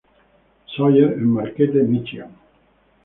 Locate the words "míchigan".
1.75-2.31